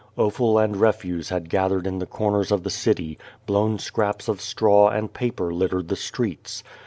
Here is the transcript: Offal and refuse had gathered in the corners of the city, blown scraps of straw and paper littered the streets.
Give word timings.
Offal 0.17 0.57
and 0.57 0.77
refuse 0.77 1.29
had 1.29 1.47
gathered 1.47 1.85
in 1.85 1.99
the 1.99 2.07
corners 2.07 2.51
of 2.51 2.63
the 2.63 2.71
city, 2.71 3.19
blown 3.45 3.77
scraps 3.77 4.27
of 4.27 4.41
straw 4.41 4.89
and 4.89 5.13
paper 5.13 5.53
littered 5.53 5.89
the 5.89 5.95
streets. 5.95 6.63